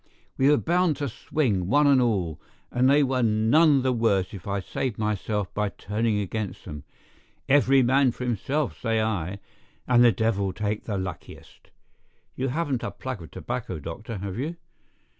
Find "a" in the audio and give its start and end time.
12.81-12.89